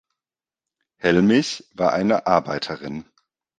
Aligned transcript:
Helmich, 0.95 1.63
war 1.75 1.93
eine 1.93 2.25
Arbeiterin. 2.25 3.05